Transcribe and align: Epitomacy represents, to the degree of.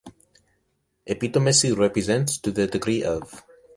Epitomacy 1.05 1.71
represents, 1.73 2.39
to 2.39 2.49
the 2.51 2.65
degree 2.65 3.03
of. 3.03 3.43